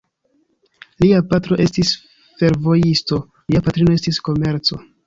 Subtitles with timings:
[1.05, 1.93] Lia patro estis
[2.41, 4.87] fervojisto, lia patrino estis komerco.